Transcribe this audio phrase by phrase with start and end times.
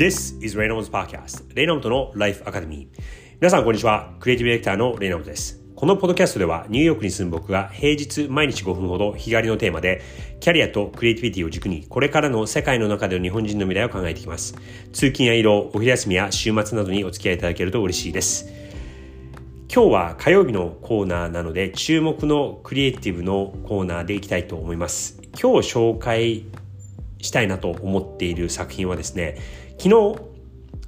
[0.00, 2.88] This is Reynolds Podcast レイナムトの Life Academy.
[3.38, 4.14] 皆さんこんにちは。
[4.18, 5.60] クリエイティブディレクターのレイナムトです。
[5.76, 10.00] このポッドキャストではニューヨークに住む僕が平日毎日5分ほど日帰りのテーマで
[10.40, 14.54] キャリアとクリエイティビティを軸にこれからの世界の中での日本人の未来を考えていきます。
[14.94, 18.50] 通勤や移動お昼休みや週末などにお付き合いいただけると嬉しいです。
[19.70, 25.20] 今日は火曜日のコーナーなので注目のクリエイティブのコーナーでいきたいと思います。
[25.38, 26.46] 今日紹介
[27.22, 29.36] したいなと思っている作品はですね
[29.82, 30.20] 昨日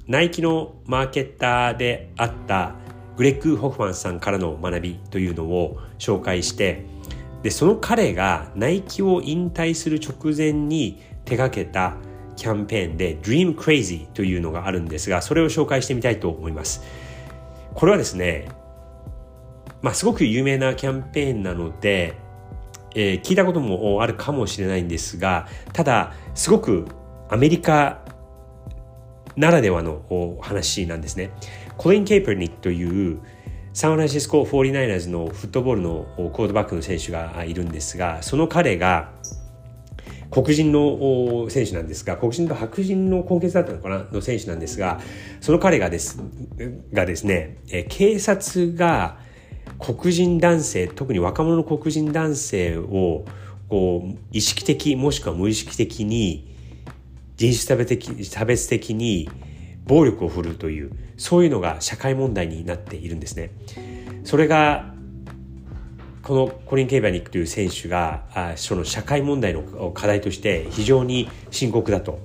[0.05, 2.75] ナイキのマーケッターであった
[3.17, 6.85] グレッグ・ホフマンさんからの学びというのを紹介して
[7.41, 11.95] でその彼がナイキを引退する直前に手掛けた
[12.35, 16.83] キャンペーンで Dream Crazy というのがあるんですがそれを紹介してみたいと思います。
[17.73, 18.47] これはですね
[19.81, 22.13] まあすごく有名なキャンペーンなので、
[22.93, 26.85] えー、聞いたこともあるかもしれないんですがただすごく
[27.29, 28.02] アメリカ
[29.35, 31.31] ならではの話なんですね。
[31.77, 33.19] コリン・ケイパーニックという
[33.73, 39.11] サンフランシスコ 49ers のフットボールのコードバックの選手がいるんですがその彼が
[40.29, 44.05] 黒人の選手なんですが黒人と白人の根血だったのかな？
[44.11, 45.01] の選手なんですが
[45.41, 46.19] その彼がです
[46.91, 47.57] がですね
[47.89, 49.17] 警察が
[49.79, 53.25] 黒人男性特に若者の黒人男性を
[53.69, 56.52] こう意識的もしくは無意識的に
[57.35, 59.29] 人種差別的差別的に
[59.85, 63.51] 暴力を振るうというそういうのが社会問題になっているんですね。
[64.23, 64.93] それが
[66.21, 72.19] このコリン・ケイバニックという選手があその社会問題の課題として非常に深刻だと。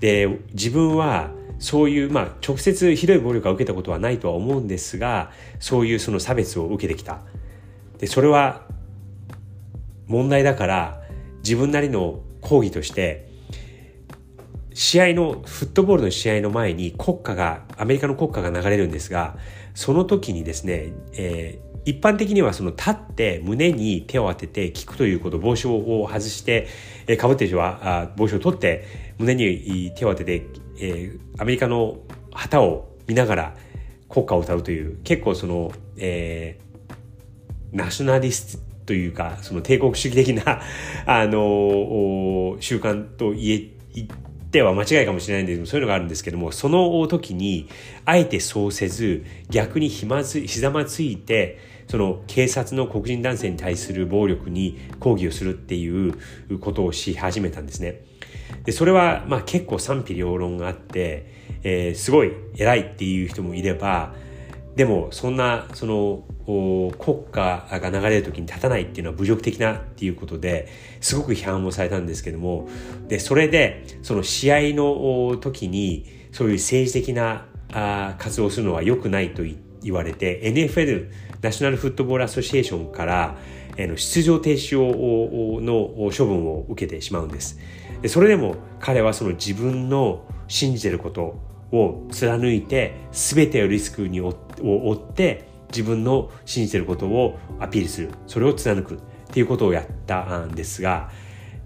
[0.00, 7.20] で自分はそういう、まあ、直接ひどい暴力を受けたことはないとは思うんですがそういうその差別を受けてきた。
[7.98, 8.66] でそれは
[10.06, 11.02] 問題だから
[11.38, 13.25] 自分なりの抗議として
[14.76, 19.38] 試合の、フットボールの試合の前に国歌が、アメリカの国歌が流れるんですが、
[19.74, 26.68] その時にですね、えー、一般的にはその立って胸に手を当てて聞くということ、帽子を外して、
[27.06, 28.84] えー、被っている人はあ帽子を取って
[29.16, 30.46] 胸に手を当てて、
[30.78, 31.96] えー、アメリカの
[32.30, 33.54] 旗を見ながら
[34.10, 40.60] 国歌を歌うという、結構その、えー、ナショナリストというか、その帝国主義的な、
[41.06, 44.06] あの、習慣と言え、
[44.50, 47.68] ては間違いかもしれないんですけどそういうのがあるんですけどもその時に
[48.04, 51.58] あえてそうせず逆にひまずひざまついて
[51.88, 56.18] その警察の黒人男性に対する暴力に抗議をするっていう
[56.60, 58.02] ことをし始めたんですね。
[58.64, 61.30] でそれはまあ結構賛否両論があって、
[61.62, 64.14] えー、すごい偉いっていう人もいれば
[64.76, 66.24] でもそんなその
[66.98, 70.68] 国家が流れる時に立たないっていうのは侮辱的なっていうことで
[71.00, 72.68] すごく批判をされたんですけども
[73.08, 77.46] でそれでその試合の時にそういう政治的な
[78.18, 79.42] 活動をするのは良くないと
[79.82, 81.10] 言われて NFL
[81.40, 83.36] ナショナルフットボールアソシエーションから
[83.76, 87.58] 出場停止をの処分を受けてしまうんです。
[88.02, 91.40] でそれでも彼はその自分の信じてること
[91.72, 94.20] を貫いて全てのリスクに
[94.62, 98.10] を追って自分の信じてることをアピールする。
[98.26, 98.98] それを貫くっ
[99.32, 101.10] ていうことをやったんですが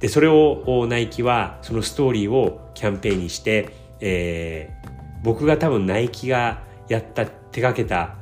[0.01, 3.69] でそれをナイキはそのストーリーをキャンペーンにして、
[4.01, 4.91] えー、
[5.23, 8.17] 僕が多分ナイキがやった手がけた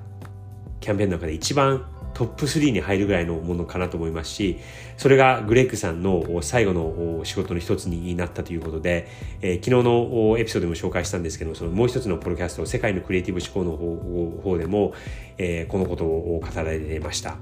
[0.81, 1.87] キャンペーンの中で一番
[2.19, 4.59] トップ3に入るぐらいのものかなと思いますし、
[4.97, 9.06] それがグレッグさんの最後の仕事の一つになったということで、
[9.41, 14.95] えー、昨日のエピソードでも紹介したんですけど、そのもう一つのポロキャスト、世界のクリエイティブ思考の方でも、
[15.39, 17.37] えー、このことを語られていました。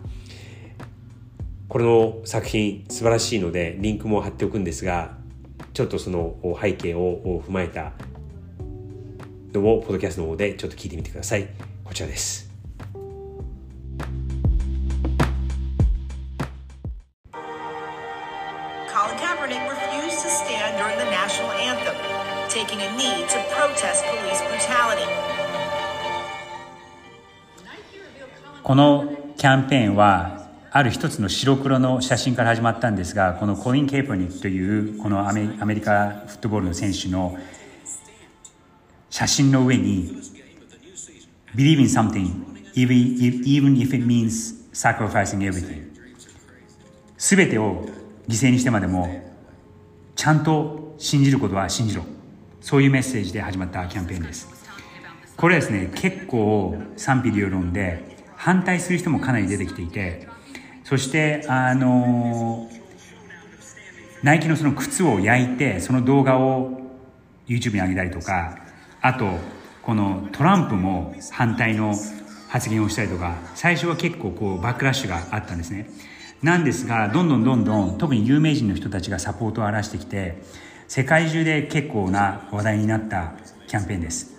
[1.71, 5.17] これの作品素晴らしいので、リンクも貼っておくんですが、
[5.73, 7.93] ちょっとその背景を踏まえた
[9.55, 11.49] のを、ポッドキャストの方でちょっと聞いてみてください。
[11.83, 12.46] こちらです。
[28.63, 37.37] このキャンペーンはある一つの白黒の写真から始まったんですがこのコイン・ケープニックというこのアメ,リカフットボールの選手の
[39.11, 40.17] 写真の上に
[47.19, 47.87] 「」すべてを
[48.27, 49.23] 犠牲にしてまでも
[50.15, 52.16] ちゃんと信じることは信じろ。
[52.67, 54.49] そういうメッセージで始まったキャンペーンです。
[55.37, 60.27] これはですね、結構賛否両論で反対する人もかなり出てきていて、
[60.83, 62.69] そして、あの、
[64.25, 66.81] ナイキのその靴を焼いて、その動画を
[67.47, 68.59] YouTube に上げたりとか、
[69.01, 69.39] あと
[69.83, 71.95] このトランプも反対の
[72.49, 75.89] 発言をしたりとか最初は結構こうバックラッシュがあったんですね
[76.43, 80.43] なんですがどんどんどんどん特に有名人の人たちがサポートを荒らしてきて
[80.89, 83.33] 世界中で結構な話題になった
[83.67, 84.35] キャンペーンです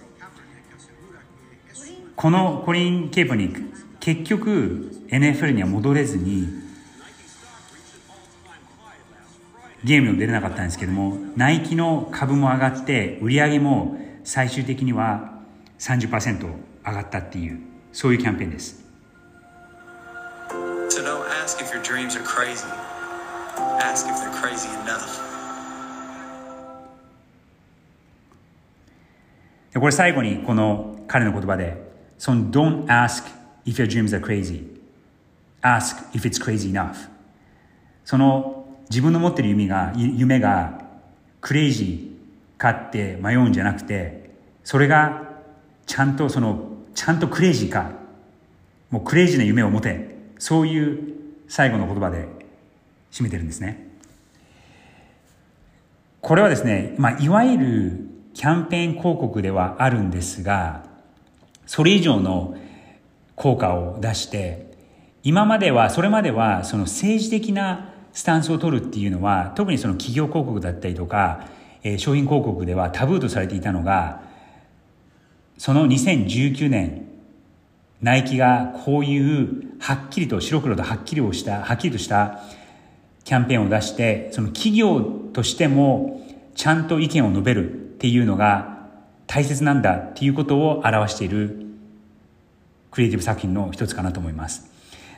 [2.15, 3.61] このコリン・ケープニック
[3.99, 6.47] 結局 NFL には戻れずに
[9.83, 15.41] ゲームにも出れなかったんですけどもナイキの株も上がって売り上げも最終的には
[15.79, 17.59] 30%上がったっていう
[17.91, 18.83] そういうキャンペーンです
[20.89, 22.65] So don't ask if your dreams are crazy.
[23.79, 25.26] Ask if they're crazy enough.
[29.79, 31.75] これ最後にこの彼の言葉で
[32.17, 33.23] その Don't ask
[33.65, 34.65] if your dreams are crazy.
[35.61, 37.09] Ask if it's crazy enough.
[38.05, 40.81] その自分の持ってる夢が夢が
[41.41, 44.29] クレイジーかって迷うんじゃなくて
[44.63, 45.23] それが
[45.85, 47.91] ちゃんとそのちゃんとクレイジーか。
[48.89, 50.17] もうクレイジーな夢を持て。
[50.39, 51.15] そういう
[51.47, 52.27] 最後の言葉で
[53.11, 53.87] 締めてるんですね。
[56.21, 58.06] これはですね、まあ、いわゆる
[58.37, 60.83] キャンペーン広告ではあるんですが
[61.65, 62.55] それ以上の
[63.35, 64.77] 効果を出して
[65.23, 71.47] 今まではそれまではその政治的なスタンスを取るっていうのは特にその企業広告だったりとか、
[71.81, 74.21] えー、商品広告ではタブーとされていたのが
[75.57, 77.07] その2019年
[78.03, 82.43] ナイキがこういうはっきりと白黒とはっきりをしたはっきりとした
[83.23, 85.01] キャンペーンを出してその企業
[85.33, 86.21] としても
[86.57, 88.89] ちゃんと意見を述べるっていうのが
[89.27, 91.67] 大切なんだっていうことを表している
[92.89, 94.69] クリエイティブ作品の一つかなと思います。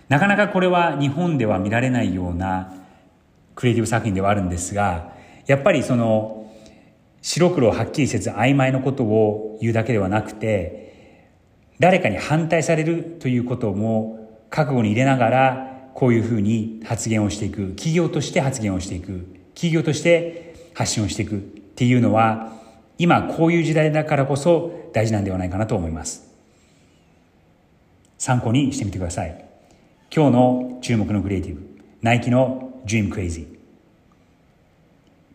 [0.09, 2.73] なかなかこれは日本では見られないような
[3.55, 5.13] クリエイティブ作品ではあるんですが、
[5.47, 6.51] やっぱりその、
[7.21, 11.29] 白黒をはっきりせず曖昧なことを言うだけではなくて、
[11.79, 20.49] 誰かに反対されるということも覚悟に入れながら、こういうふうに発言をしていく、企業として発言をしていく、企業として
[20.79, 22.53] 発信をしていくっていうのは、
[22.97, 26.33] 今こういう時代だからこそ大事なんではないかなと思います。
[28.17, 29.45] 参考にしてみてください。
[30.09, 31.61] 今日の注目のクリエイティブ、
[32.01, 33.45] ナイキの dream crazy.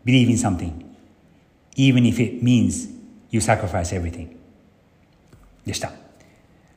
[0.03, 0.83] Believe in something,
[1.75, 2.89] even if it means
[3.29, 4.29] you sacrifice everything.
[5.63, 5.91] でした。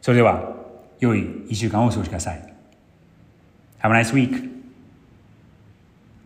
[0.03, 0.56] それでは、
[1.00, 2.55] 良い一週間をお過ごしください。
[3.81, 4.57] Have a nice week!